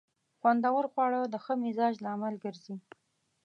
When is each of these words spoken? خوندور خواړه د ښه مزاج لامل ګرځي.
خوندور 0.39 0.83
خواړه 0.93 1.21
د 1.27 1.35
ښه 1.43 1.53
مزاج 1.63 1.93
لامل 2.05 2.35
ګرځي. 2.43 2.75